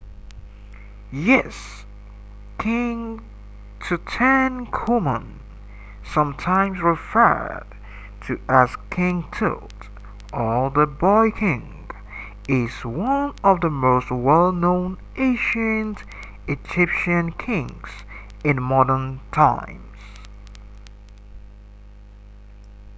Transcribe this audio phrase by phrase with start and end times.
[1.13, 1.85] yes
[2.57, 3.21] king
[3.79, 5.25] tutankhamun
[6.03, 7.65] sometimes referred
[8.19, 9.89] to as king tut
[10.33, 11.87] or the boy king
[12.49, 15.99] is one of the most well known ancient
[16.47, 17.89] egyptian kings
[18.43, 19.97] in modern times